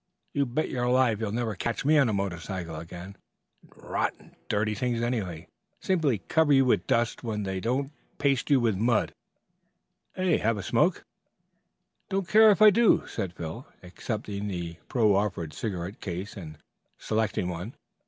[0.33, 3.15] you bet your life you'll never catch me on a motorcycle again.
[3.61, 5.41] They are rotten dirty things anyhow;
[5.79, 9.13] simply cover you with dust when they don't paste you with mud.
[10.15, 11.03] Have a smoke?"
[12.09, 16.57] "Don't care if I do," said Phil, accepting the proffered cigarette case and
[16.97, 17.75] selecting one.